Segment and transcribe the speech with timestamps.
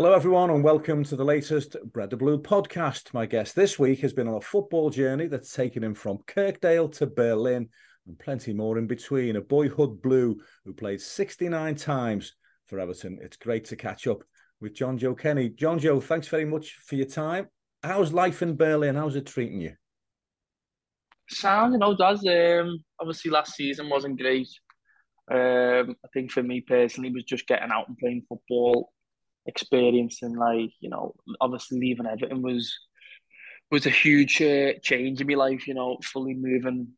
[0.00, 3.12] Hello, everyone, and welcome to the latest Bred the Blue podcast.
[3.12, 6.88] My guest this week has been on a football journey that's taken him from Kirkdale
[6.92, 7.68] to Berlin
[8.06, 9.36] and plenty more in between.
[9.36, 12.34] A boyhood blue who played 69 times
[12.64, 13.18] for Everton.
[13.20, 14.24] It's great to catch up
[14.58, 15.50] with Jonjoe Kenny.
[15.50, 17.48] Jonjoe, thanks very much for your time.
[17.82, 18.94] How's life in Berlin?
[18.94, 19.74] How's it treating you?
[21.28, 22.26] Sound, you know, does.
[22.26, 24.48] Um, obviously, last season wasn't great.
[25.30, 28.94] Um, I think for me personally, was just getting out and playing football,
[29.50, 32.64] experiencing like you know, obviously leaving Everton was
[33.70, 35.66] was a huge uh, change in my life.
[35.66, 36.88] You know, fully moving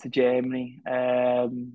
[0.00, 0.82] to Germany.
[0.90, 1.74] Um,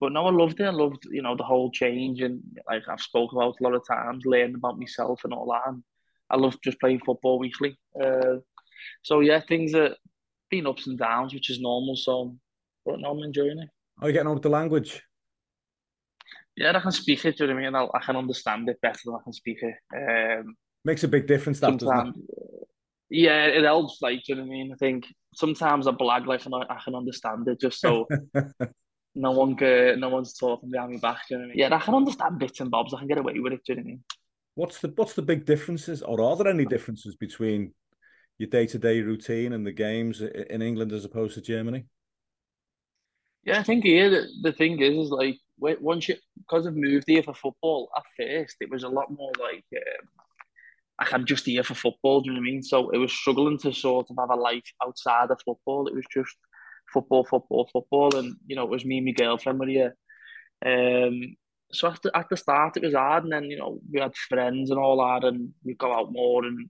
[0.00, 0.66] but no, I loved it.
[0.66, 3.86] I loved you know the whole change and like I've spoken about a lot of
[3.86, 5.68] times, learning about myself and all that.
[5.68, 5.82] And
[6.28, 7.78] I love just playing football weekly.
[8.02, 8.36] Uh,
[9.02, 9.94] so yeah, things are
[10.50, 11.96] been ups and downs, which is normal.
[11.96, 12.36] So,
[12.84, 13.68] but no, I'm enjoying it.
[14.00, 15.02] Are you getting on with the language?
[16.56, 17.36] Yeah, I can speak it.
[17.36, 17.74] Do you know what I mean?
[17.74, 19.74] I, I can understand it better than I can speak it.
[19.96, 21.60] Um, Makes a big difference.
[21.60, 22.14] That doesn't it?
[23.08, 24.00] Yeah, it helps.
[24.00, 24.72] Like, do you know what I mean?
[24.72, 28.06] I think sometimes I blag like and I can understand it, just so
[29.14, 31.28] no one can, no one's talking behind me back.
[31.28, 31.58] Do you know what I mean?
[31.58, 32.94] Yeah, I can understand bits and bobs.
[32.94, 33.60] I can get away with it.
[33.66, 34.04] Do you know what I mean?
[34.54, 37.72] What's the what's the big differences, or are there any differences between
[38.38, 41.86] your day to day routine and the games in England as opposed to Germany?
[43.44, 47.04] Yeah, I think here the, the thing is is like once you because I've moved
[47.06, 47.90] here for football.
[47.96, 50.08] At first, it was a lot more like um,
[51.00, 52.20] like I'm just here for football.
[52.20, 52.62] Do you know what I mean?
[52.62, 55.88] So it was struggling to sort of have a life outside of football.
[55.88, 56.36] It was just
[56.92, 59.96] football, football, football, and you know it was me and my girlfriend were here.
[60.64, 61.36] Um,
[61.72, 64.70] so after at the start it was hard, and then you know we had friends
[64.70, 66.68] and all that, and we go out more and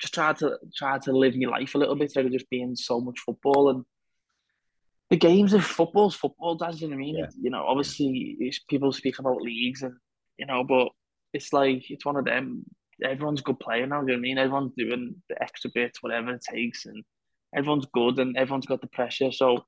[0.00, 2.74] just try to try to live my life a little bit instead of just being
[2.74, 3.84] so much football and
[5.10, 6.54] the games of football's football.
[6.54, 7.18] Does you know what I mean?
[7.18, 7.26] Yeah.
[7.40, 9.94] You know, obviously people speak about leagues and
[10.38, 10.88] you know, but
[11.32, 12.64] it's like it's one of them.
[13.02, 14.00] Everyone's a good player now.
[14.00, 14.38] You know what I mean?
[14.38, 17.02] Everyone's doing the extra bits, whatever it takes, and
[17.56, 19.32] everyone's good and everyone's got the pressure.
[19.32, 19.64] So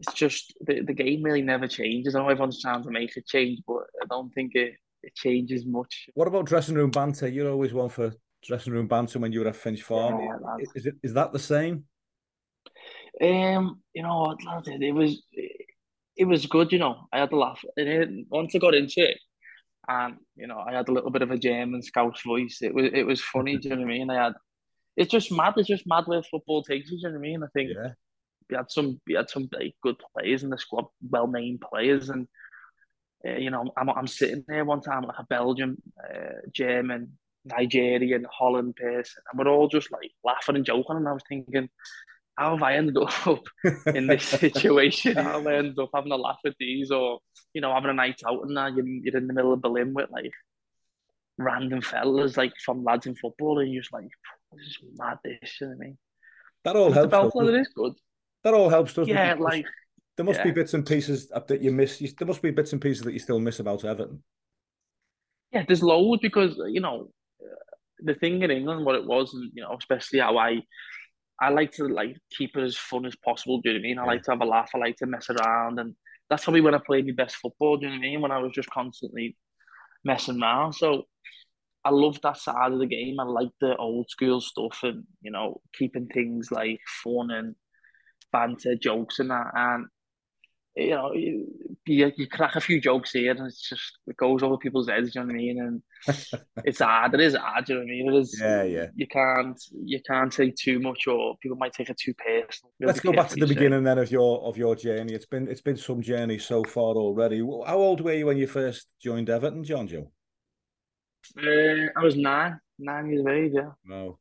[0.00, 2.14] it's just the, the game really never changes.
[2.14, 5.66] I know everyone's trying to make it change, but I don't think it, it changes
[5.66, 6.08] much.
[6.14, 7.28] What about dressing room banter?
[7.28, 8.12] You're always one for
[8.44, 10.20] dressing room banter when you were at Finch Farm.
[10.20, 11.84] Yeah, is it is that the same?
[13.20, 14.36] Um, you know,
[14.66, 15.22] it was
[16.16, 16.72] it was good.
[16.72, 19.18] You know, I had a laugh, and once I got into it,
[19.88, 22.58] and you know, I had a little bit of a German scout's voice.
[22.62, 23.56] It was it was funny.
[23.56, 24.10] do you know what I mean?
[24.10, 24.32] I had.
[24.96, 25.54] It's just mad.
[25.56, 26.98] It's just mad where football takes you.
[26.98, 27.42] Do you know what I mean?
[27.42, 27.92] I think yeah.
[28.50, 32.10] we had some we had some like, good players in the squad, well named players,
[32.10, 32.28] and
[33.26, 38.26] uh, you know, I'm I'm sitting there one time like a Belgian, uh, German, Nigerian,
[38.30, 40.96] Holland person, and we're all just like laughing and joking.
[40.96, 41.68] And I was thinking,
[42.42, 43.44] how have I ended up
[43.94, 45.16] in this situation?
[45.16, 47.20] how have I ended up having a laugh with these, or
[47.54, 49.94] you know, having a night out and that you're, you're in the middle of Berlin
[49.94, 50.32] with like
[51.38, 54.08] random fellas like from lads in football, and you're just like,
[54.52, 55.18] this is mad.
[55.24, 55.98] This, you know what I mean?
[56.64, 57.34] That all helps.
[57.34, 57.92] The it is good.
[58.44, 59.38] That all helps, doesn't yeah, it?
[59.38, 59.66] Yeah, like
[60.16, 60.44] there must yeah.
[60.44, 61.98] be bits and pieces that you miss.
[62.18, 64.22] There must be bits and pieces that you still miss about Everton.
[65.52, 67.10] Yeah, there's loads because you know
[68.04, 70.62] the thing in England, what it was, you know, especially how I,
[71.40, 73.60] I like to like keep it as fun as possible.
[73.60, 73.98] Do you know what I mean?
[73.98, 74.70] I like to have a laugh.
[74.74, 75.94] I like to mess around, and
[76.30, 77.76] that's probably when I played my best football.
[77.76, 78.20] Do you know what I mean?
[78.20, 79.36] When I was just constantly
[80.04, 80.74] messing around.
[80.74, 81.04] So
[81.84, 83.18] I love that side of the game.
[83.18, 87.54] I like the old school stuff, and you know, keeping things like fun and
[88.32, 89.50] banter, jokes, and that.
[89.54, 89.86] And
[90.74, 91.46] you know, you,
[91.86, 95.14] you crack a few jokes here, and it's just it goes over people's heads.
[95.14, 95.60] You know what I mean?
[95.60, 95.82] And
[96.64, 97.14] it's hard.
[97.14, 97.68] It is hard.
[97.68, 98.12] You know what I mean?
[98.12, 98.40] It is.
[98.40, 98.86] Yeah, yeah.
[98.94, 102.72] You can't you can't say too much, or people might take it too personal.
[102.80, 105.12] Let's go back to the beginning then of your of your journey.
[105.12, 107.40] It's been it's been some journey so far already.
[107.40, 110.08] How old were you when you first joined Everton, Jonjoe?
[111.38, 113.52] Uh, I was nine, nine years of age.
[113.54, 113.70] Yeah.
[113.88, 114.18] Wow.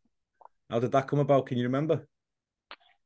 [0.69, 1.47] How did that come about?
[1.47, 2.07] Can you remember?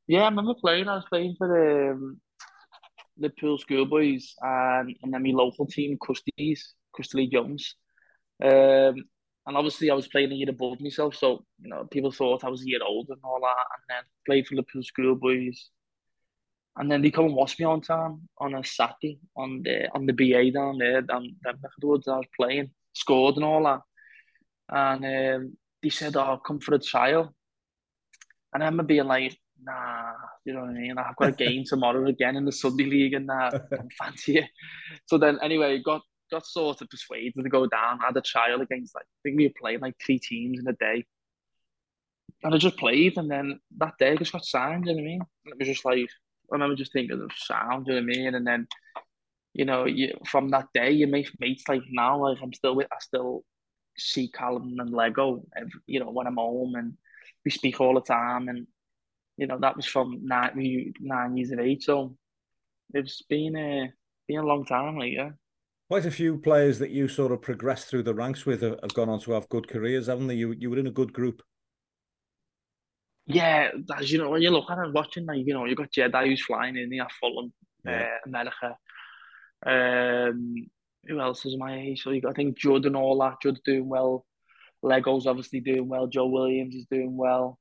[0.06, 0.88] Yeah, I remember playing.
[0.88, 2.20] I was playing for the um,
[3.18, 6.60] Liverpool schoolboys and, and then my local team, Custies,
[6.96, 7.74] Custley Jones.
[8.42, 9.04] Um,
[9.46, 12.48] and obviously I was playing a year above myself, so you know people thought I
[12.48, 13.46] was a year older and all that.
[13.48, 15.70] And then played for Liverpool schoolboys,
[16.76, 20.06] and then they come and watch me on time on a Saturday on the on
[20.06, 22.08] the BA down there down them afterwards.
[22.08, 23.82] I was playing, scored and all that,
[24.68, 25.04] and
[25.44, 27.32] um, they said, "Oh, come for a trial."
[28.52, 30.12] And I remember being like, nah,
[30.44, 30.98] you know what I mean?
[30.98, 33.54] I've got a game tomorrow again in the Sunday League and that.
[33.72, 34.50] I don't fancy it.
[35.06, 38.00] So then, anyway, got got sort of persuaded to go down.
[38.02, 40.66] I had a trial against, like, I think we were playing like three teams in
[40.66, 41.04] a day.
[42.42, 45.02] And I just played, and then that day I just got signed, you know what
[45.02, 45.20] I mean?
[45.44, 46.06] And it was just like, I
[46.50, 48.34] remember just thinking of sound, you know what I mean?
[48.34, 48.66] And then,
[49.54, 52.88] you know, you, from that day, you make mates like now, like I'm still with,
[52.92, 53.42] I still
[53.96, 56.94] see Callum and Lego, every, you know, when I'm home and
[57.44, 58.48] we speak all the time.
[58.48, 58.66] And,
[59.36, 61.84] you know, that was from nine, nine years of age.
[61.84, 62.16] So
[62.94, 63.92] it's been a,
[64.28, 65.30] been a long time, like, yeah.
[65.88, 68.94] Quite a few players that you sort of progressed through the ranks with have, have
[68.94, 70.34] gone on to have good careers, haven't they?
[70.34, 71.42] You you were in a good group.
[73.26, 75.92] Yeah, as you know, when you look at it, watching, like, you know, you've got
[75.92, 77.52] Jedi who's flying in there, Fulham,
[77.84, 78.02] yeah.
[78.02, 78.76] uh, America.
[79.64, 80.66] Um,
[81.06, 82.02] who else is my age?
[82.02, 83.40] So you got, I think Judd and all that.
[83.42, 84.26] Judd's doing well.
[84.82, 86.06] Lego's obviously doing well.
[86.08, 87.58] Joe Williams is doing well.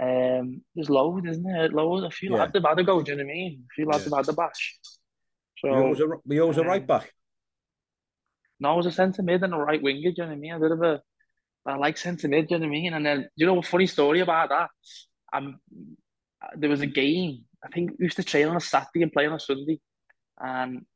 [0.00, 1.68] Um, there's loads, isn't there?
[1.68, 2.04] Loads.
[2.06, 2.38] A few yeah.
[2.38, 3.02] lads have had a go.
[3.02, 3.64] Do you know what I mean?
[3.64, 4.10] A few lads yeah.
[4.10, 4.78] have had the bash.
[5.58, 5.68] So
[6.24, 7.12] we always a, um, a right back.
[8.60, 10.10] No, I was a centre mid and a right winger.
[10.10, 10.52] Do you know what I mean?
[10.52, 11.02] A bit of a,
[11.66, 12.48] I like centre mid.
[12.48, 12.94] Do you know what I mean?
[12.94, 14.70] And then you know a funny story about that.
[15.32, 15.58] Um,
[16.56, 17.44] there was a game.
[17.64, 19.80] I think we used to train on a Saturday and play on a Sunday,
[20.38, 20.86] and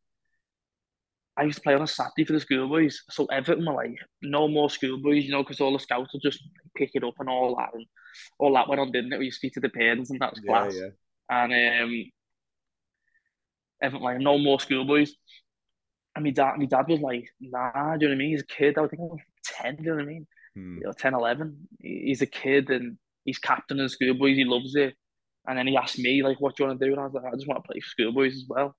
[1.37, 3.03] I used to play on a Saturday for the schoolboys.
[3.11, 6.43] So Everton were like, no more schoolboys, you know, because all the scouts would just
[6.77, 7.71] pick it up and all that.
[7.73, 7.87] And
[8.39, 9.19] all that went on, didn't it?
[9.19, 10.75] We used to speak to the parents and that was class.
[10.75, 10.89] Yeah,
[11.31, 11.45] yeah.
[11.45, 12.05] And um,
[13.83, 15.15] Everton like, no more schoolboys.
[16.15, 18.31] And my dad, my dad was like, nah, do you know what I mean?
[18.33, 18.77] He's a kid.
[18.77, 20.27] I think I was 10, do you know what I mean?
[20.55, 20.77] Hmm.
[20.77, 21.69] You know, 10, 11.
[21.81, 24.37] He's a kid and he's captain of the schoolboys.
[24.37, 24.95] He loves it.
[25.49, 26.93] And then he asked me, like, what do you want to do?
[26.93, 28.77] And I was like, I just want to play for schoolboys as well.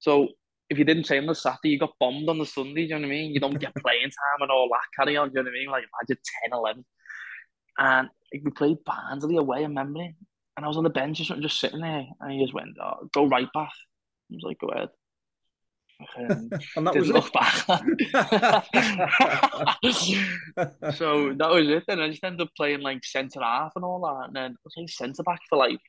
[0.00, 0.28] So
[0.70, 2.88] if you didn't train on the Saturday, you got bombed on the Sunday, do you
[2.90, 3.34] know what I mean?
[3.34, 5.60] You don't get playing time and all that carry on, do you know what I
[5.60, 5.70] mean?
[5.70, 6.84] Like imagine 10, 11.
[7.78, 10.14] And we played Barnsley away in memory.
[10.56, 13.08] And I was on the bench just, just sitting there and he just went, oh,
[13.12, 13.72] go right back.
[14.30, 14.90] I was like, go ahead.
[16.16, 17.54] Um, and that was look back.
[20.94, 21.84] so that was it.
[21.86, 24.28] Then I just ended up playing like centre half and all that.
[24.28, 25.80] And then I was like centre back for like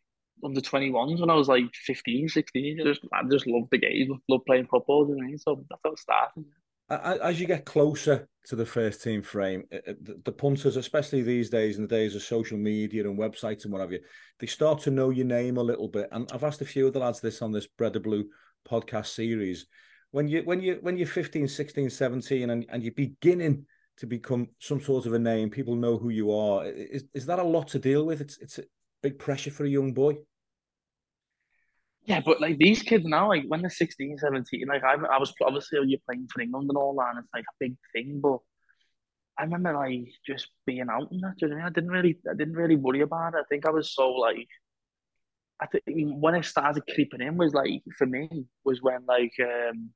[0.43, 2.81] under 21s when I was like 15, 16.
[2.81, 5.07] I just, I just loved the game, loved playing football.
[5.07, 6.45] You know, so that's how it started.
[6.89, 9.93] As you get closer to the first team frame, uh, uh,
[10.25, 13.79] the punters, especially these days in the days of social media and websites and what
[13.79, 14.01] have you,
[14.39, 16.09] they start to know your name a little bit.
[16.11, 18.25] And I've asked a few of the lads this on this Bred of Blue
[18.69, 19.67] podcast series.
[20.11, 23.65] When you when you when you're 15, 16, 17 and, and you're beginning
[23.97, 26.65] to become some sort of a name, people know who you are.
[26.65, 28.19] Is is that a lot to deal with?
[28.19, 28.59] It's it's
[29.01, 30.17] big pressure for a young boy.
[32.03, 35.33] Yeah, but like these kids now, like when they're 16, 17, like I, I was
[35.41, 38.19] obviously you're playing for England and all that, and it's like a big thing.
[38.21, 38.39] But
[39.37, 41.35] I remember like just being out and that.
[41.37, 41.65] You know what I, mean?
[41.65, 43.37] I didn't really, I didn't really worry about it.
[43.37, 44.47] I think I was so like,
[45.61, 48.27] I think when it started creeping in was like for me
[48.65, 49.91] was when like um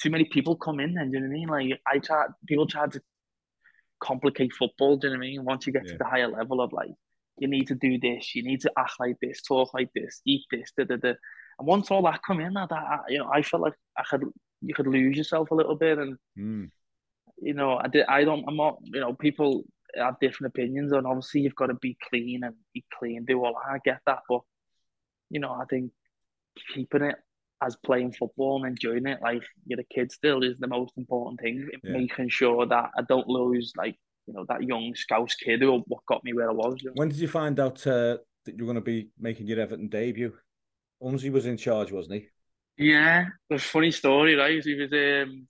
[0.00, 0.96] too many people come in.
[0.96, 1.70] And you know what I mean?
[1.70, 3.00] Like I tried, people tried to
[4.02, 4.96] complicate football.
[4.96, 5.44] Do you know what I mean?
[5.44, 5.92] Once you get yeah.
[5.92, 6.90] to the higher level of like
[7.38, 10.44] you need to do this, you need to act like this, talk like this, eat
[10.50, 11.14] this, da da da.
[11.58, 14.24] And once all that come in, that, that you know, I felt like I could
[14.62, 16.70] you could lose yourself a little bit, and mm.
[17.40, 18.06] you know, I did.
[18.06, 18.44] I don't.
[18.46, 18.78] I'm not.
[18.84, 19.64] You know, people
[19.96, 23.56] have different opinions, and obviously you've got to be clean and be clean, do all.
[23.56, 24.40] I get that, but
[25.30, 25.90] you know, I think
[26.74, 27.16] keeping it
[27.62, 31.40] as playing football and enjoying it like you're a kid still is the most important
[31.40, 31.68] thing.
[31.82, 31.92] Yeah.
[31.92, 33.96] Making sure that I don't lose like
[34.26, 36.76] you know that young Scouse kid who what got me where I was.
[36.94, 39.88] When did you find out uh, that you were going to be making your Everton
[39.88, 40.32] debut?
[41.02, 42.28] Unzi was in charge, wasn't he?
[42.90, 44.62] Yeah, a funny story, right?
[44.62, 45.48] He was um,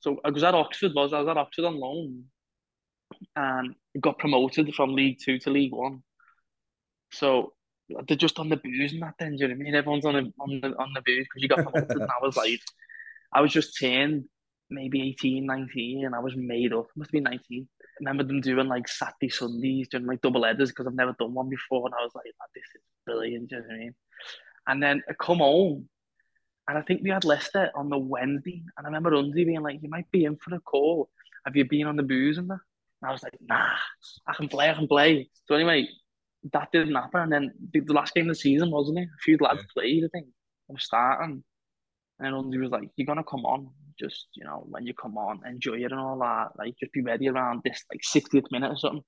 [0.00, 2.24] so I was at Oxford, was I was at Oxford on loan,
[3.36, 6.02] and got promoted from League Two to League One.
[7.12, 7.54] So
[8.06, 9.14] they're just on the booze and that.
[9.18, 9.74] Then do you know what I mean?
[9.74, 12.02] Everyone's on the on the on the booze because you got promoted.
[12.02, 12.60] and I was like,
[13.32, 14.24] I was just turned
[14.70, 16.86] maybe 18, 19, and I was made up.
[16.96, 17.68] must have been 19
[18.00, 21.48] remember them doing like Saturday, Sundays, doing like double headers because I've never done one
[21.48, 21.86] before.
[21.86, 23.50] And I was like, oh, this is brilliant.
[23.50, 23.94] Do you know what I mean?
[24.66, 25.88] And then I come home
[26.68, 28.62] and I think we had Leicester on the Wednesday.
[28.76, 31.10] And I remember Unzi being like, you might be in for a call.
[31.44, 32.60] Have you been on the booze and that?
[33.02, 33.70] And I was like, nah,
[34.26, 35.28] I can play, I can play.
[35.46, 35.88] So anyway,
[36.52, 37.20] that didn't happen.
[37.20, 39.08] And then the, the last game of the season, wasn't it?
[39.08, 39.72] A few lads yeah.
[39.74, 40.26] played, I think.
[40.70, 41.42] I'm starting.
[42.22, 45.40] And Unzi was like, you're to come on just you know when you come on,
[45.46, 46.52] enjoy it and all that.
[46.58, 49.04] Like just be ready around this like 60th minute or something.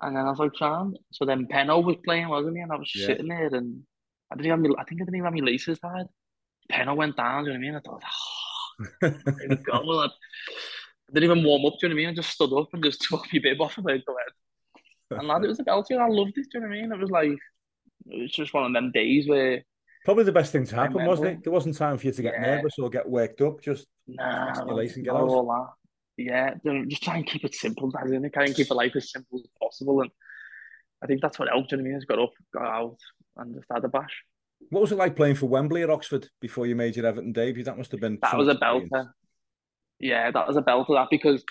[0.00, 0.94] And then I was like, trying.
[1.12, 2.62] So then Penno was playing, wasn't he?
[2.62, 3.06] And I was yeah.
[3.06, 3.82] sitting there and
[4.32, 6.06] I didn't have me, I think I didn't even have my laces tied.
[6.72, 7.76] Penno went down, do you know what I mean?
[7.76, 9.82] I thought, oh, here we go.
[9.86, 10.08] Well, I,
[11.12, 12.08] didn't even warm up, do you know what I mean?
[12.10, 15.20] I just stood up and just took my bib off and like, go ahead.
[15.20, 15.98] And lad, it was a belting.
[15.98, 16.92] I loved it, do you know what I mean?
[16.92, 17.38] It was like,
[18.06, 19.64] it was just one of them days where
[20.04, 21.44] Probably the best thing to happen, wasn't it?
[21.44, 22.56] There wasn't time for you to get yeah.
[22.56, 23.60] nervous or get worked up.
[23.60, 25.28] Just nah, and get out.
[25.28, 26.24] All that.
[26.24, 26.54] Yeah,
[26.88, 29.46] just try and keep it simple, as in try and keep life as simple as
[29.60, 30.00] possible.
[30.00, 30.10] And
[31.02, 31.72] I think that's what helped.
[31.72, 32.00] You know I mean?
[32.08, 32.98] Got up, got out,
[33.36, 34.22] and just had a bash.
[34.68, 37.64] What was it like playing for Wembley at Oxford before you made your Everton debut?
[37.64, 39.10] That must have been that was a belter.
[39.98, 41.44] Yeah, that was a belt of that because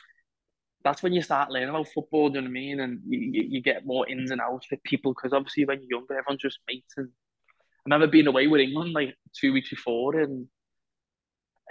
[0.84, 2.30] that's when you start learning about football.
[2.30, 2.80] Do you know what I mean?
[2.80, 6.00] And you, you, you get more ins and outs with people because obviously when you're
[6.00, 6.94] younger, everyone's just mates.
[6.98, 7.10] And
[7.80, 10.48] I remember being away with England like two weeks before, and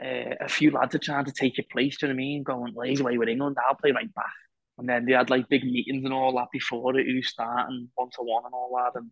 [0.03, 1.99] uh, a few lads are trying to take your place.
[1.99, 2.43] Do you know what I mean?
[2.43, 4.33] Going, well, he's away with England, I'll play right back.
[4.79, 8.11] And then they had like big meetings and all that before it, who's starting one
[8.11, 8.99] to one and all that.
[8.99, 9.11] And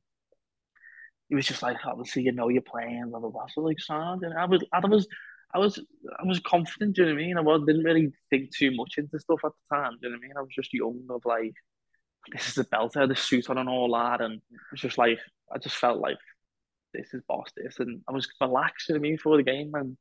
[1.28, 3.46] it was just like, obviously, you know, you're playing, blah blah blah.
[3.52, 5.08] So like, sound, and I was, I was,
[5.52, 5.78] I was,
[6.20, 6.94] I was confident.
[6.94, 7.36] Do you know what I mean?
[7.36, 9.92] I was, didn't really think too much into stuff at the time.
[10.00, 10.36] Do you know what I mean?
[10.36, 11.54] I was just young, of like,
[12.32, 15.18] this is a belter, the suit on and all that, and it was just like,
[15.52, 16.18] I just felt like
[16.96, 18.88] this is boss this, and I was relaxed.
[18.88, 19.18] You know what I mean?
[19.18, 19.96] For the game, and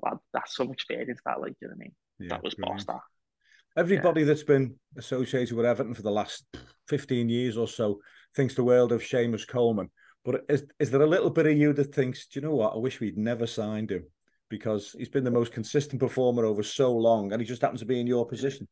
[0.00, 1.92] well, that's some experience that, like, you know what I mean?
[2.18, 2.86] Yeah, that was brilliant.
[2.86, 3.80] boss that.
[3.80, 4.26] Everybody yeah.
[4.26, 6.44] that's been associated with Everton for the last
[6.88, 8.00] 15 years or so
[8.36, 9.90] thinks the world of Seamus Coleman.
[10.24, 12.74] But is, is there a little bit of you that thinks, do you know what?
[12.74, 14.04] I wish we'd never signed him
[14.50, 17.86] because he's been the most consistent performer over so long and he just happens to
[17.86, 18.68] be in your position?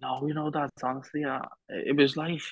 [0.00, 2.42] No, you know, that's honestly, uh, it was like,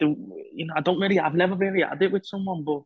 [0.00, 0.06] the,
[0.52, 2.82] you know, I don't really, I've never really had it with someone, but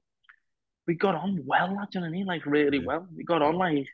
[0.87, 2.27] we got on well, do you know what I mean?
[2.27, 2.87] Like, really yeah.
[2.87, 3.09] well.
[3.15, 3.89] We got on like,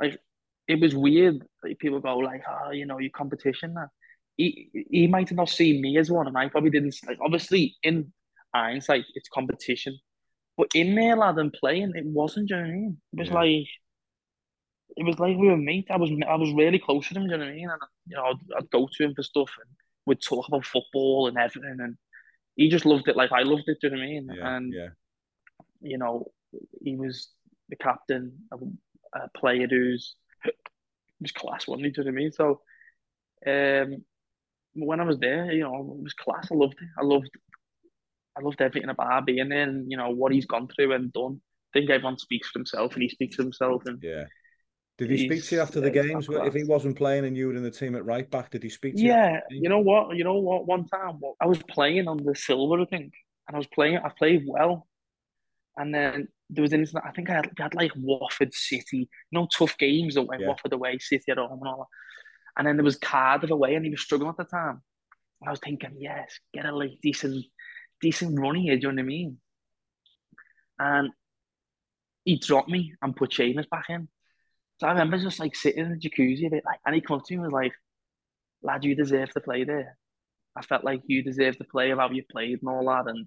[0.00, 0.18] like
[0.66, 1.44] it was weird.
[1.62, 3.88] Like, people go like, "Oh, you know, your competition." Now.
[4.36, 6.96] He he might have not seen me as one, and I probably didn't.
[7.06, 8.12] Like, obviously, in
[8.54, 9.98] hindsight, it's competition,
[10.56, 12.48] but in there, lad, and playing, it wasn't.
[12.48, 12.98] Do you know what I mean?
[13.12, 13.34] It was yeah.
[13.34, 13.66] like.
[14.96, 15.88] It was like we were mates.
[15.90, 17.26] I was I was really close to him.
[17.26, 17.68] Do you know what I mean?
[17.68, 19.68] And you know, I'd, I'd go to him for stuff, and
[20.06, 21.78] we'd talk about football and everything.
[21.80, 21.96] And
[22.56, 23.78] he just loved it like I loved it.
[23.80, 24.28] Do you know what I mean?
[24.32, 24.88] Yeah, and yeah.
[25.80, 26.30] you know,
[26.82, 27.28] he was
[27.68, 28.62] the captain of
[29.14, 30.14] a player who's
[31.20, 31.92] was class, wasn't he?
[31.92, 32.32] Do you know what I mean?
[32.32, 32.60] So,
[33.46, 34.04] um,
[34.74, 36.48] when I was there, you know, it was class.
[36.50, 36.88] I loved it.
[36.98, 37.30] I loved,
[38.36, 41.40] I loved everything about being there, and you know what he's gone through and done.
[41.74, 43.82] I think everyone speaks for himself, and he speaks for himself.
[43.86, 44.24] And yeah.
[44.96, 46.28] Did he speak to you after the games?
[46.30, 48.68] If he wasn't playing and you were in the team at right back, did he
[48.68, 49.34] speak to yeah, you?
[49.50, 50.16] Yeah, you know what?
[50.16, 50.66] You know what?
[50.66, 53.12] One time I was playing on the silver, I think,
[53.48, 53.96] and I was playing.
[53.98, 54.86] I played well,
[55.76, 57.04] and then there was an incident.
[57.08, 60.46] I think I had, had like Watford City, no tough games away, yeah.
[60.46, 62.58] Watford away, City at home, and all that.
[62.58, 64.80] And then there was Cardiff away, and he was struggling at the time.
[65.40, 67.44] And I was thinking, yes, get a like decent,
[68.00, 68.76] decent run here.
[68.76, 69.38] Do you know what I mean?
[70.78, 71.10] And
[72.24, 74.08] he dropped me and put Seamus back in.
[74.80, 77.32] So I remember just like sitting in the jacuzzi, bit, like, and he came to
[77.32, 77.72] me and was like,
[78.62, 79.96] "Lad, you deserve to play there."
[80.56, 83.26] I felt like you deserve to play how you played and all that, and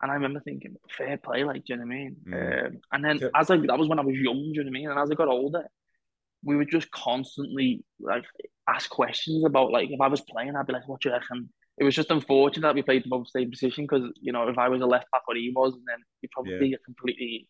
[0.00, 2.16] and I remember thinking, fair play, like, do you know what I mean?
[2.28, 2.66] Mm.
[2.66, 3.28] Um, and then yeah.
[3.34, 4.90] as I, that was when I was young, do you know what I mean?
[4.90, 5.64] And as I got older,
[6.44, 8.24] we would just constantly like
[8.68, 11.48] ask questions about like if I was playing, I'd be like, what do you reckon?
[11.78, 14.68] It was just unfortunate that we played the same position because you know if I
[14.68, 16.76] was a left back or he was, and then he probably yeah.
[16.84, 17.48] completely,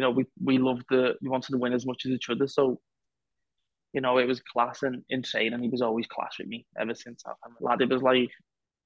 [0.00, 2.46] you know, we we loved the we wanted to win as much as each other.
[2.46, 2.80] So,
[3.92, 6.94] you know, it was class and insane, and he was always class with me ever
[6.94, 7.22] since.
[7.26, 8.30] I, lad, it was like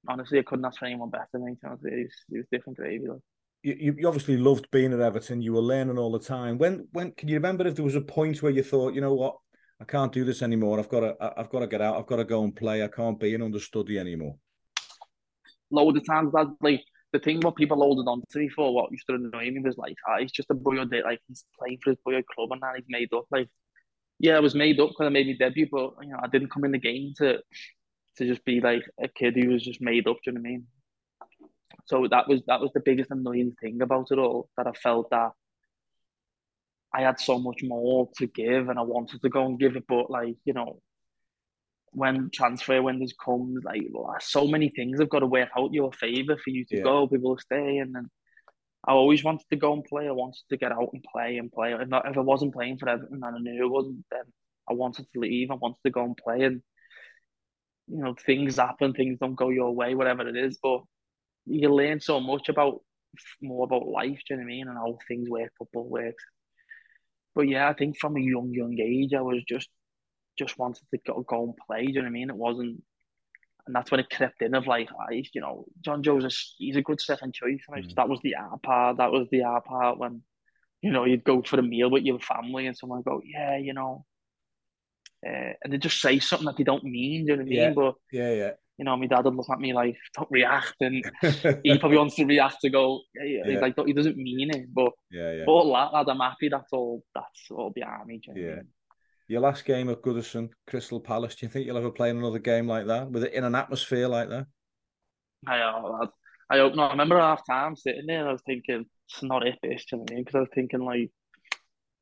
[0.09, 1.57] honestly, I couldn't ask for anyone better than him.
[1.63, 3.07] It was, it was different gravy.
[3.07, 3.19] Like.
[3.63, 5.41] You, you obviously loved being at Everton.
[5.41, 6.57] You were learning all the time.
[6.57, 9.13] When when can you remember if there was a point where you thought, you know
[9.13, 9.37] what,
[9.79, 10.79] I can't do this anymore.
[10.79, 11.97] I've got to I've got to get out.
[11.97, 12.83] I've got to go and play.
[12.83, 14.35] I can't be an understudy anymore.
[15.71, 16.83] Loads of times that like
[17.15, 19.77] the thing what people loaded on to me for what used to annoy me was
[19.77, 22.73] like, ah, he's just a boyhood like he's playing for his boyhood club and now
[22.75, 23.23] he's made up.
[23.31, 23.47] Like,
[24.19, 26.51] yeah, I was made up because I made my debut, but you know, I didn't
[26.51, 27.39] come in the game to
[28.17, 30.17] to just be like a kid who was just made up.
[30.23, 30.67] Do you know what I mean?
[31.85, 34.49] So that was that was the biggest annoying thing about it all.
[34.57, 35.31] That I felt that
[36.93, 39.85] I had so much more to give, and I wanted to go and give it,
[39.87, 40.81] but like you know,
[41.95, 43.83] when transfer windows comes, like
[44.19, 46.83] so many things have got to work out your favour for you to yeah.
[46.83, 47.07] go.
[47.07, 48.09] People stay, and then
[48.85, 50.07] I always wanted to go and play.
[50.07, 51.73] I wanted to get out and play and play.
[51.73, 54.23] If, not, if I wasn't playing for Everton and I knew it wasn't, then
[54.69, 55.51] I wanted to leave.
[55.51, 56.61] I wanted to go and play, and
[57.87, 60.59] you know things happen, things don't go your way, whatever it is.
[60.61, 60.81] But
[61.45, 62.81] you learn so much about
[63.41, 64.19] more about life.
[64.27, 64.67] Do you know what I mean?
[64.67, 66.23] And how things work, football works.
[67.33, 69.69] But yeah, I think from a young, young age, I was just
[70.37, 71.85] just wanted to go, go and play.
[71.85, 72.29] Do you know what I mean?
[72.29, 72.83] It wasn't,
[73.67, 76.81] and that's when it crept in of like, I, you know, Jonjoe's a he's a
[76.81, 77.61] good second choice.
[77.69, 77.95] Mm.
[77.95, 78.97] That was the hard part.
[78.97, 80.21] That was the hard part when,
[80.81, 83.57] you know, you'd go for a meal with your family and someone would go, yeah,
[83.57, 84.05] you know,
[85.25, 87.25] uh, and they just say something that they don't mean.
[87.25, 87.59] Do you know what I mean?
[87.59, 87.73] Yeah.
[87.73, 88.51] But yeah, yeah.
[88.77, 91.03] You know, my dad would look at me like, "Don't react," and
[91.63, 93.59] he probably wants to react to go, yeah, yeah.
[93.59, 94.67] like he doesn't mean it.
[94.73, 95.43] But yeah, yeah.
[95.45, 96.49] But that, lad, I'm happy.
[96.49, 97.01] That's all.
[97.15, 98.19] That's all behind me.
[98.27, 98.31] yeah.
[98.31, 98.67] I mean?
[99.27, 101.35] Your last game at Goodison, Crystal Palace.
[101.35, 103.55] Do you think you'll ever play in another game like that with it in an
[103.55, 104.45] atmosphere like that?
[105.47, 106.05] I, uh,
[106.49, 106.89] I hope not.
[106.89, 110.03] I remember half time sitting there, I was thinking, it's not it, this, you know
[110.03, 111.11] what I Because I was thinking like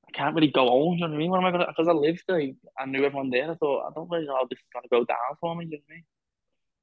[0.07, 0.95] I can't really go home.
[0.95, 1.31] You know what I mean?
[1.31, 1.67] What am I gonna?
[1.67, 2.41] Because I lived there,
[2.77, 3.51] I knew everyone there.
[3.51, 5.65] I thought I don't really know how this is gonna go down for me.
[5.65, 6.03] You know what I mean?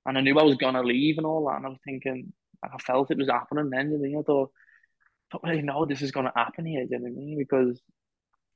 [0.07, 1.57] And I knew I was gonna leave and all that.
[1.57, 2.33] And I was thinking,
[2.65, 3.71] I felt it was happening.
[3.71, 4.51] Then you know, I thought,
[5.33, 6.87] I don't really know this is gonna happen here.
[6.89, 7.39] You know what I mean?
[7.39, 7.81] Because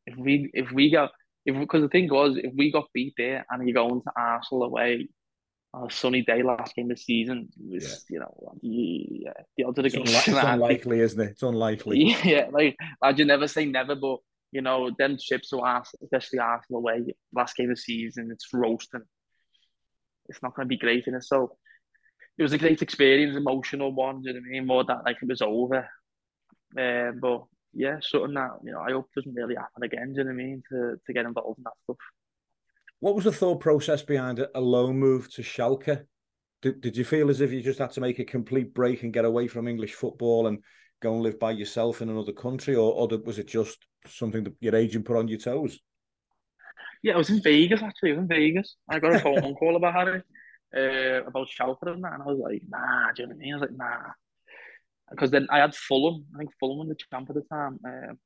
[0.07, 1.11] if we if we got
[1.45, 4.65] if because the thing was if we got beat there and you go into Arsenal
[4.65, 5.09] away
[5.73, 8.15] on a sunny day last game of the season was yeah.
[8.15, 11.31] you know yeah the odds of the it's, unli- it's unlikely isn't it?
[11.31, 12.17] It's unlikely.
[12.25, 14.19] Yeah like I'd never say never but
[14.53, 18.49] you know them trips to Arsenal especially Arsenal away last game of the season it's
[18.53, 19.03] roasting.
[20.29, 21.57] It's not going to be great in it so
[22.39, 24.67] it was a great experience emotional one you know what I mean?
[24.67, 25.89] More that like it was over.
[26.77, 27.45] Um, but
[27.75, 30.13] yeah, something that you know I hope it doesn't really happen again.
[30.13, 30.63] Do you know what I mean?
[30.71, 31.97] To to get involved in that stuff.
[33.01, 36.07] What was the thought process behind a loan move to Schalke?
[36.63, 39.13] Did, did you feel as if you just had to make a complete break and
[39.13, 40.61] get away from English football and
[41.03, 44.55] go and live by yourself in another country, or, or was it just something that
[44.61, 45.79] your agent put on your toes?
[47.03, 48.13] Yeah, I was in Vegas actually.
[48.13, 48.77] I was in Vegas.
[48.89, 50.25] I got a phone call about it,
[50.75, 53.13] uh, about Schalke and that, and I was like, nah.
[53.15, 53.53] Do you know what I mean?
[53.53, 54.13] I was like, nah
[55.11, 56.25] because then I had Fulham.
[56.35, 57.79] I think Fulham were the champ at the time.
[57.85, 58.19] Um,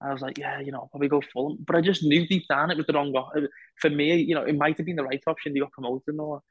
[0.00, 1.58] I was like, yeah, you know, I'll probably go Fulham.
[1.66, 3.12] But I just knew deep down it was the wrong.
[3.12, 3.46] Guy.
[3.80, 5.54] For me, you know, it might have been the right option.
[5.54, 6.42] They got promoted or.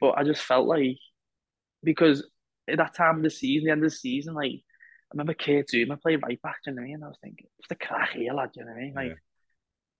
[0.00, 0.98] But I just felt like
[1.82, 2.26] because
[2.68, 5.68] at that time of the season, the end of the season, like I remember Kurt
[5.68, 6.56] Zouma played right back.
[6.64, 7.02] Do you know what I mean?
[7.02, 8.50] I was thinking, what's the crack here, lad?
[8.52, 8.94] Do you know what I mean?
[8.94, 9.14] Like, yeah.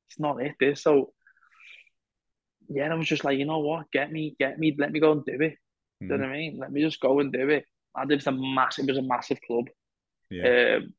[0.08, 0.54] it's not it.
[0.60, 1.12] This so.
[2.68, 3.92] Yeah, I was just like, you know what?
[3.92, 5.40] Get me, get me, let me go and do it.
[5.40, 5.46] Mm.
[6.00, 6.22] Do you know mm-hmm.
[6.22, 6.58] what I mean?
[6.58, 7.64] Let me just go and do it.
[7.96, 9.66] It was a massive, it was a massive club.
[10.30, 10.76] Yeah.
[10.76, 10.94] Um,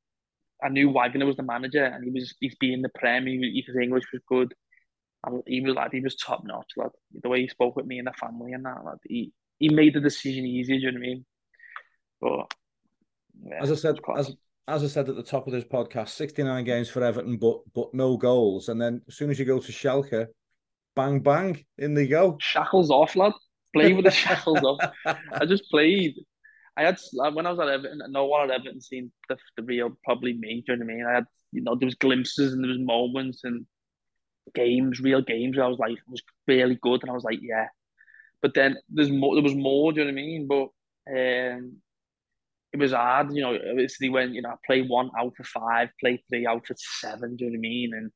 [0.63, 3.27] I knew Wagner was the manager, and he was he's being the prem.
[3.27, 4.53] He, his English was good,
[5.25, 6.71] and he was like he was top notch.
[6.75, 9.69] Like the way he spoke with me and the family and that, like he he
[9.69, 10.79] made the decision easy.
[10.79, 11.25] Do you know what I mean?
[12.19, 12.53] But
[13.43, 14.35] yeah, as I said, as
[14.67, 17.59] as I said at the top of this podcast, sixty nine games for Everton, but
[17.73, 18.69] but no goals.
[18.69, 20.27] And then as soon as you go to Schalke,
[20.95, 22.37] bang bang, in they go.
[22.39, 23.33] Shackles off, lad.
[23.73, 24.91] Play with the shackles off.
[25.05, 26.15] I just played
[26.77, 26.99] I had
[27.33, 30.63] when I was at Everton, no one had Everton seen the, the real probably me.
[30.65, 31.05] Do you know what I mean?
[31.05, 33.65] I had you know there was glimpses and there was moments and
[34.53, 35.57] games, real games.
[35.57, 37.67] Where I was like, it was really good, and I was like, yeah.
[38.43, 39.35] But then there's more.
[39.35, 39.91] There was more.
[39.91, 40.47] Do you know what I mean?
[40.47, 40.67] But
[41.09, 41.77] um,
[42.73, 43.33] it was hard.
[43.33, 46.67] You know, obviously when you know I play one out for five, play three out
[46.67, 47.37] for seven.
[47.37, 47.93] Do you know what I mean?
[47.95, 48.11] And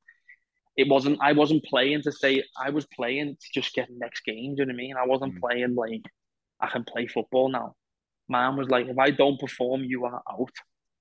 [0.78, 1.18] it wasn't.
[1.20, 4.54] I wasn't playing to say I was playing to just get next game.
[4.54, 4.96] Do you know what I mean?
[4.98, 5.40] I wasn't mm.
[5.40, 6.06] playing like
[6.60, 7.76] I can play football now
[8.32, 10.56] man was like, if I don't perform, you are out.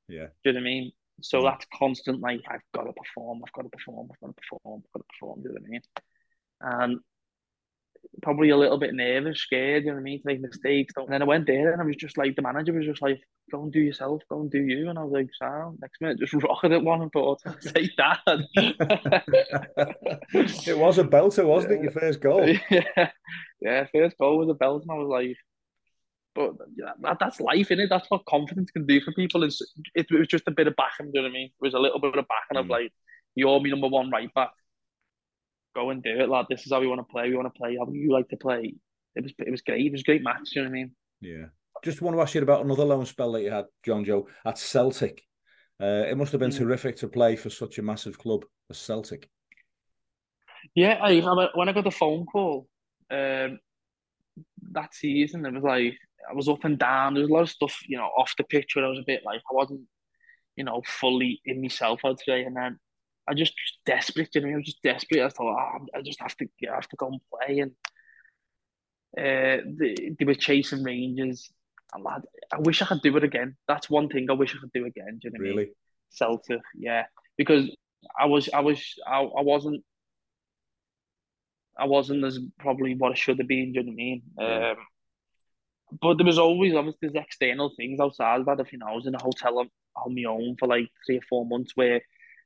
[0.09, 0.27] Yeah.
[0.45, 0.93] Do you know what I mean?
[1.23, 1.45] So mm.
[1.45, 4.83] that's constant, like, I've got to perform, I've got to perform, I've got to perform,
[4.85, 5.83] I've got to perform, do you know what I mean?
[6.63, 7.01] And
[8.23, 10.95] probably a little bit nervous, scared, you know what I mean, to make mistakes.
[10.97, 13.21] And then I went there and I was just like, the manager was just like,
[13.51, 14.89] go and do yourself, go and do you.
[14.89, 18.21] And I was like, so next minute, just rocketed at one and thought, say that.
[20.67, 21.79] it was a belter, wasn't yeah.
[21.79, 21.83] it?
[21.83, 22.49] Your first goal.
[22.71, 23.11] Yeah.
[23.61, 24.83] yeah, first goal was a belter.
[24.83, 25.37] And I was like,
[26.35, 27.89] but yeah, that, that's life, in it.
[27.91, 29.43] That's what confidence can do for people.
[29.43, 29.61] Is
[29.95, 31.47] it, it, was just a bit of backing, you know what I mean?
[31.47, 32.61] It was a little bit of backing mm.
[32.61, 32.93] of like,
[33.35, 34.51] you're my number one right back.
[35.75, 36.47] Go and do it, lad.
[36.49, 37.29] This is how we want to play.
[37.29, 38.75] We want to play how you like to play.
[39.15, 39.87] It was it was great.
[39.87, 40.91] It was a great match, you know what I mean?
[41.21, 41.47] Yeah.
[41.85, 45.23] Just want to ask you about another loan spell that you had, Jonjoe, at Celtic.
[45.81, 46.59] Uh, it must have been mm.
[46.59, 49.29] terrific to play for such a massive club as Celtic.
[50.75, 51.21] Yeah, I,
[51.55, 52.69] when I got the phone call
[53.11, 53.59] um,
[54.73, 55.95] that season, it was like
[56.31, 57.15] I was up and down.
[57.15, 59.05] There was a lot of stuff, you know, off the pitch where I was a
[59.07, 59.83] bit like I wasn't,
[60.57, 62.01] you know, fully in myself.
[62.05, 62.79] I'd say, and then
[63.29, 64.35] I just, just desperate.
[64.35, 65.23] You know, I was just desperate.
[65.23, 67.59] I thought, oh, I just have to, I have to go and play.
[67.59, 67.73] And
[69.19, 71.51] uh, they, they were chasing Rangers.
[71.93, 73.57] And lad, I wish I could do it again.
[73.67, 75.19] That's one thing I wish I could do again.
[75.21, 75.63] Do you know really?
[75.63, 75.75] I mean?
[76.11, 77.05] Celtic, yeah,
[77.37, 77.71] because
[78.19, 79.85] I was, I was, I, I wasn't.
[81.79, 83.73] I wasn't as probably what I should have been.
[83.73, 84.23] Do you know what I mean?
[84.39, 84.71] Yeah.
[84.73, 84.77] Um,
[86.01, 88.61] but there was always obviously there's external things outside of that.
[88.61, 91.19] If you know, I was in a hotel on, on my own for like three
[91.19, 92.01] or four months where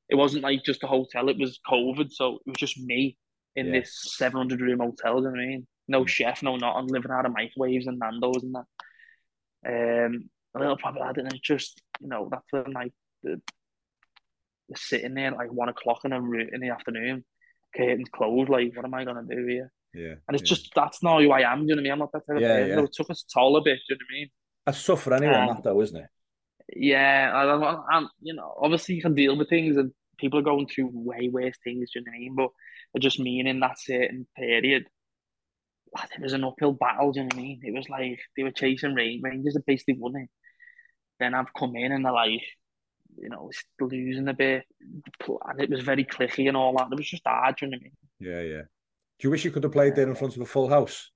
[0.09, 3.17] it wasn't like just a hotel, it was COVID, so it was just me
[3.57, 3.81] in yeah.
[3.81, 5.67] this seven hundred room hotel, you know what I mean?
[5.89, 6.07] No hmm.
[6.07, 10.07] chef, no nothing, living out of microwaves and Nando's and that.
[10.07, 13.41] Um a little problem I didn't just, you know, that's when like the,
[14.69, 17.25] the sitting there at like one o'clock in the in the afternoon,
[17.77, 19.73] curtains closed, like what am I gonna do here?
[19.95, 20.15] Yeah.
[20.27, 20.57] And it's yeah.
[20.57, 21.61] just that's not who I am.
[21.61, 21.93] Do you know what I mean?
[21.93, 22.69] I'm not that type yeah, of.
[22.69, 22.81] Yeah.
[22.81, 23.79] It took us toll a bit.
[23.89, 24.29] Do you know what I mean?
[24.67, 26.09] That's tough for anyone, um, that though, isn't it?
[26.75, 30.67] Yeah, I, I'm, you know, obviously you can deal with things, and people are going
[30.67, 31.91] through way worse things.
[31.93, 32.35] Do you know what I mean?
[32.35, 32.49] But
[32.97, 34.87] I just mean in that certain period,
[36.17, 37.13] it was an uphill battle.
[37.13, 37.61] Do you know what I mean?
[37.63, 40.29] It was like they were chasing Rain Rangers, Rangers basically won it.
[41.21, 42.41] Then I've come in and they're like,
[43.19, 46.89] you know, losing a bit, and it was very clicky and all that.
[46.91, 47.93] It was just hard, you know what I mean?
[48.19, 48.63] Yeah, yeah.
[49.19, 51.11] Do you wish you could have played there in front of a full house?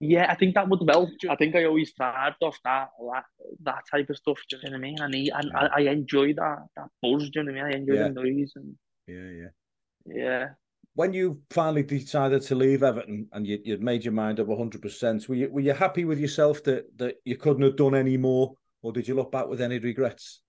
[0.00, 1.24] Yeah, I think that would helped.
[1.28, 3.24] I think I always thrived off that, that,
[3.62, 4.38] that type of stuff.
[4.48, 5.00] Do you know what I mean?
[5.00, 5.68] And, he, and yeah.
[5.74, 7.30] I, I enjoy that, that buzz.
[7.30, 7.74] Do you know what I mean?
[7.74, 8.08] I enjoy yeah.
[8.08, 8.76] the noise and
[9.08, 10.46] yeah, yeah, yeah.
[10.94, 14.82] When you finally decided to leave Everton and you, you'd made your mind up hundred
[14.82, 18.16] percent, were you were you happy with yourself that that you couldn't have done any
[18.16, 20.42] more, or did you look back with any regrets?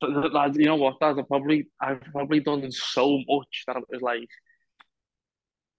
[0.00, 0.10] But
[0.54, 4.28] you know what, I've probably I've probably done so much that it was like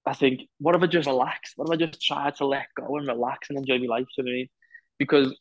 [0.09, 1.53] I think, what if I just relax?
[1.55, 4.07] What if I just try to let go and relax and enjoy my life?
[4.17, 4.49] You know what I mean?
[4.97, 5.39] Because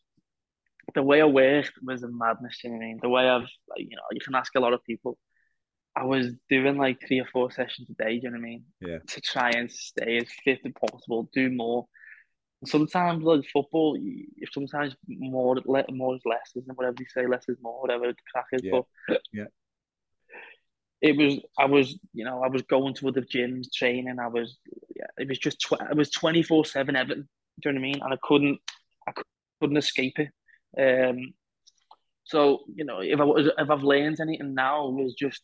[0.94, 2.60] the way I worked was a madness.
[2.62, 2.98] You know what I mean?
[3.00, 5.16] The way I've, like, you know, you can ask a lot of people.
[5.96, 8.20] I was doing like three or four sessions a day.
[8.22, 8.64] You know what I mean?
[8.82, 8.98] Yeah.
[9.06, 11.86] To try and stay as fit as possible, do more.
[12.66, 17.56] Sometimes like football, if sometimes more more is less, isn't whatever you say, less is
[17.62, 18.62] more, whatever the crack is.
[18.62, 18.80] Yeah.
[19.08, 19.44] But yeah
[21.00, 24.18] it was I was you know I was going to other gyms training.
[24.20, 24.58] I was
[24.96, 27.28] yeah it was just tw- it was 24 7 Everton
[27.60, 28.02] do you know what I mean?
[28.02, 28.58] And I couldn't
[29.08, 29.12] I
[29.60, 30.30] couldn't escape it.
[30.78, 31.34] Um
[32.24, 35.42] so you know if I was if I've learned anything now was just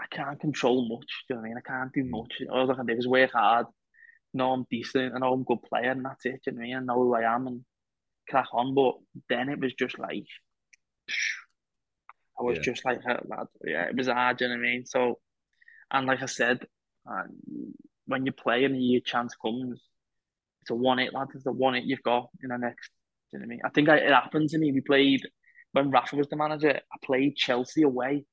[0.00, 1.58] I can't control much do you know what I mean?
[1.58, 2.32] I can't do much.
[2.50, 3.66] All I can do is work hard
[4.36, 6.58] know I'm decent I know I'm a good player and that's it do you know
[6.58, 6.76] what I mean?
[6.76, 7.64] I know who I am and
[8.28, 8.74] crack on.
[8.74, 8.94] But
[9.28, 10.26] then it was just like
[12.38, 12.62] I was yeah.
[12.62, 14.86] just like, lad, yeah, it was hard, you know what I mean?
[14.86, 15.18] So,
[15.90, 16.66] and like I said,
[17.10, 17.22] uh,
[18.06, 19.80] when you're playing and your chance comes,
[20.60, 21.28] it's a one it, lad.
[21.34, 22.90] It's the one it you've got in the next.
[23.32, 23.60] you know what I mean?
[23.64, 24.72] I think it happened to me.
[24.72, 25.22] We played
[25.72, 26.70] when Rafa was the manager.
[26.70, 28.24] I played Chelsea away,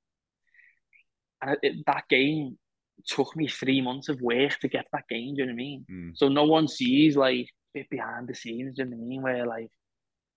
[1.41, 2.57] and it, that game
[3.07, 5.35] took me three months of work to get that game.
[5.35, 5.85] Do you know what I mean?
[5.91, 6.11] Mm.
[6.15, 8.75] So no one sees like bit behind the scenes.
[8.75, 9.21] Do you know what I mean?
[9.21, 9.71] Where like,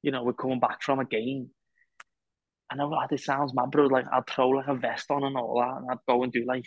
[0.03, 1.51] you know, we're coming back from a game
[2.71, 3.87] I know like this sounds mad, bro.
[3.87, 6.45] Like I'd throw like a vest on and all that, and I'd go and do
[6.47, 6.65] like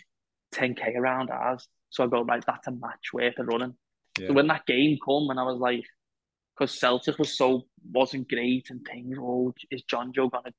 [0.54, 1.68] 10k around ours.
[1.90, 3.74] So I go right, that's a match worth of running.
[4.18, 4.28] Yeah.
[4.28, 5.84] So when that game come, and I was like,
[6.56, 9.16] because Celtic was so wasn't great and things.
[9.20, 10.52] Oh, is Jonjoe gonna?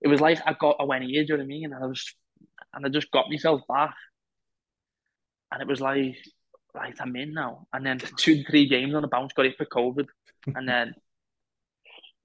[0.00, 1.72] It was like I got I went here, do you know what I mean?
[1.72, 2.14] And I was,
[2.74, 3.94] and I just got myself back,
[5.52, 6.16] and it was like,
[6.74, 7.66] right, I'm in now.
[7.72, 10.06] And then two, three games on the bounce, got it for COVID,
[10.46, 10.94] and then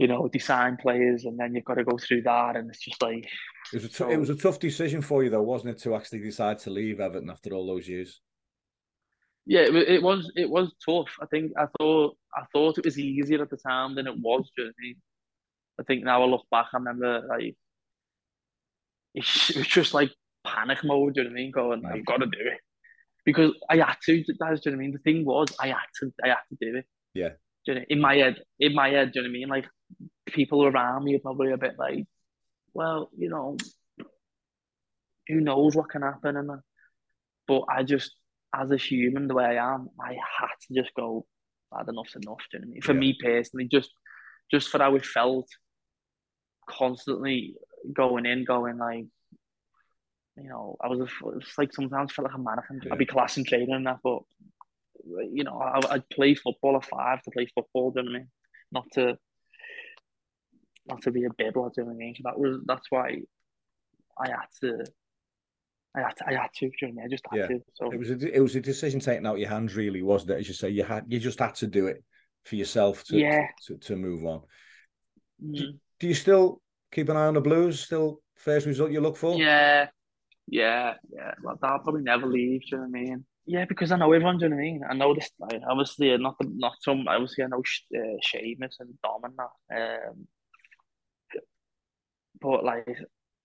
[0.04, 3.02] you know, design players, and then you've got to go through that, and it's just
[3.02, 3.26] like
[3.72, 5.82] it was a t- so, it was a tough decision for you, though, wasn't it,
[5.84, 8.20] to actually decide to leave Everton after all those years?
[9.46, 11.16] Yeah, it, it was it was tough.
[11.22, 14.52] I think I thought I thought it was easier at the time than it was.
[14.60, 14.96] I, mean?
[15.80, 17.56] I think now I look back, I remember like
[19.13, 20.12] it was just like
[20.44, 21.13] panic mode.
[21.13, 21.52] Do you know what I mean?
[21.52, 22.60] Going, I've got to do it
[23.24, 24.24] because I had to.
[24.38, 24.92] That's do you know what I mean?
[24.92, 26.12] The thing was, I had to.
[26.26, 26.86] I had to do it.
[27.13, 27.30] Yeah.
[27.66, 29.48] Do you know, in my head, in my head, do you know what I mean?
[29.48, 29.66] Like
[30.26, 32.06] people around me are probably a bit like,
[32.74, 33.58] well, you know,
[35.28, 36.50] who knows what can happen and
[37.48, 38.16] but I just
[38.56, 41.26] as a human the way I am, I had to just go,
[41.72, 42.82] bad enough's enough, do you know I mean?
[42.82, 43.00] For yeah.
[43.00, 43.92] me personally, just
[44.52, 45.48] just for how it felt
[46.70, 47.56] constantly
[47.94, 49.06] going in, going like
[50.38, 52.82] you know, I was, a, it was like sometimes felt like a mannequin.
[52.84, 52.94] Yeah.
[52.94, 54.20] I'd be class and training and that, but
[55.32, 58.16] you know, I, I'd play football at five to play football, do you know what
[58.16, 58.30] I mean?
[58.72, 59.18] Not to
[60.88, 62.15] not to be a bibble, do you know what I mean?
[62.15, 63.22] So that was that's why
[64.19, 64.86] I had to.
[65.96, 67.48] I had to, I had to, you know I just had yeah.
[67.48, 67.60] to.
[67.76, 70.32] So it was a, it was a decision taken out of your hands, really, wasn't
[70.32, 70.39] it?
[70.39, 72.04] As you say, you had you just had to do it
[72.46, 73.48] for yourself to yeah.
[73.67, 74.41] to, to move on.
[75.43, 75.56] Mm.
[75.56, 77.80] Do, do, you still keep an eye on the Blues?
[77.80, 79.38] Still first result you look for?
[79.38, 79.88] Yeah,
[80.48, 81.34] yeah, yeah.
[81.43, 82.62] Well, that'll probably never leave.
[82.62, 83.26] Do you know what I mean?
[83.46, 84.38] Yeah, because I know everyone.
[84.38, 84.82] Do you know what I mean?
[84.89, 85.30] I know this.
[85.38, 87.08] Like, obviously, not the, not some.
[87.08, 87.62] Obviously, I know
[87.96, 88.00] uh,
[88.80, 90.08] and Dom and that.
[90.10, 90.28] Um,
[92.43, 92.88] but like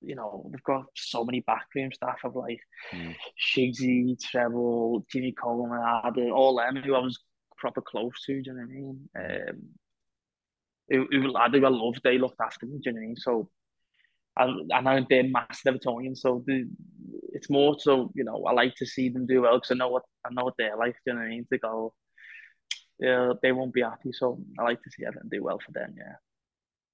[0.00, 2.60] you know, we've got so many backroom staff of like
[2.92, 3.14] mm.
[3.38, 7.18] Shigsy, Treble, Jimmy Coleman, Adam, all them who I was
[7.56, 9.08] proper close to, do you know what I mean?
[9.18, 9.62] Um,
[10.88, 13.06] who, who I do I love, they looked after me, do you know what I
[13.06, 13.16] mean?
[13.16, 13.50] So,
[14.38, 16.68] and, and I'm they're massive Evertonians, so the,
[17.32, 19.88] it's more so, you know, I like to see them do well because I know
[19.88, 21.46] what I know what they're like, do you know what I mean?
[21.52, 21.94] To go,
[23.00, 25.94] yeah, they won't be happy, so I like to see them do well for them,
[25.96, 26.14] yeah.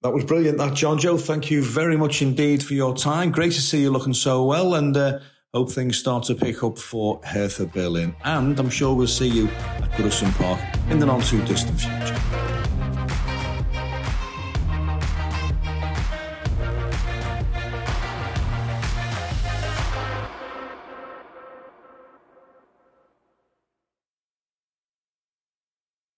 [0.05, 1.19] That was brilliant, that Jonjoe.
[1.19, 3.31] Thank you very much indeed for your time.
[3.31, 5.21] Great to see you looking so well, and uh,
[5.55, 8.15] hope things start to pick up for Hertha Berlin.
[8.23, 12.44] And I'm sure we'll see you at Goodison Park in the not too distant future.